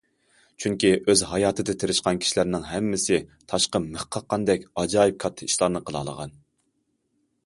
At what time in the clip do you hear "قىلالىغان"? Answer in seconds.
5.91-6.35